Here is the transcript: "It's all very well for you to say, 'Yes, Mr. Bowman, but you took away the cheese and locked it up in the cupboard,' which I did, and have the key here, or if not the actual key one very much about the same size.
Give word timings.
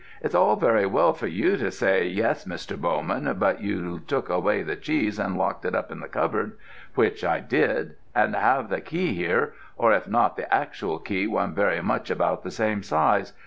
"It's 0.23 0.33
all 0.33 0.55
very 0.55 0.87
well 0.87 1.13
for 1.13 1.27
you 1.27 1.57
to 1.57 1.69
say, 1.69 2.07
'Yes, 2.07 2.45
Mr. 2.45 2.75
Bowman, 2.75 3.31
but 3.37 3.61
you 3.61 3.99
took 4.07 4.29
away 4.29 4.63
the 4.63 4.75
cheese 4.75 5.19
and 5.19 5.37
locked 5.37 5.63
it 5.63 5.75
up 5.75 5.91
in 5.91 5.99
the 5.99 6.07
cupboard,' 6.07 6.57
which 6.95 7.23
I 7.23 7.39
did, 7.39 7.93
and 8.15 8.35
have 8.35 8.69
the 8.69 8.81
key 8.81 9.13
here, 9.13 9.53
or 9.77 9.93
if 9.93 10.07
not 10.07 10.37
the 10.37 10.51
actual 10.51 10.97
key 10.97 11.27
one 11.27 11.53
very 11.53 11.83
much 11.83 12.09
about 12.09 12.41
the 12.41 12.49
same 12.49 12.81
size. 12.81 13.33